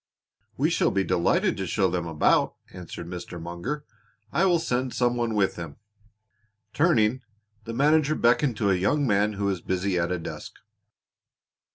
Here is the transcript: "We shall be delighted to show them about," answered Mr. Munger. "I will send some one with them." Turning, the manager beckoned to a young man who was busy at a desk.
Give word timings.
"We 0.57 0.71
shall 0.71 0.89
be 0.89 1.03
delighted 1.03 1.57
to 1.57 1.67
show 1.67 1.87
them 1.87 2.07
about," 2.07 2.55
answered 2.73 3.05
Mr. 3.05 3.39
Munger. 3.39 3.85
"I 4.33 4.45
will 4.45 4.57
send 4.57 4.95
some 4.95 5.15
one 5.15 5.35
with 5.35 5.57
them." 5.57 5.75
Turning, 6.73 7.21
the 7.65 7.73
manager 7.75 8.15
beckoned 8.15 8.57
to 8.57 8.71
a 8.71 8.75
young 8.75 9.05
man 9.05 9.33
who 9.33 9.45
was 9.45 9.61
busy 9.61 9.99
at 9.99 10.11
a 10.11 10.17
desk. 10.17 10.53